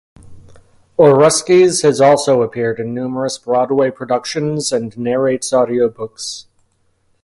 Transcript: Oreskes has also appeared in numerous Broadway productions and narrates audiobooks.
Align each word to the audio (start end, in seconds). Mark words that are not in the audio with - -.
Oreskes 0.97 1.83
has 1.83 2.01
also 2.01 2.41
appeared 2.41 2.79
in 2.79 2.91
numerous 2.91 3.37
Broadway 3.37 3.91
productions 3.91 4.71
and 4.71 4.97
narrates 4.97 5.53
audiobooks. 5.53 6.45